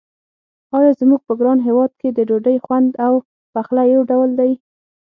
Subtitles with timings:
[0.77, 3.13] آیا زموږ په ګران هېواد کې د ډوډۍ خوند او
[3.53, 4.51] پخلی یو ډول دی.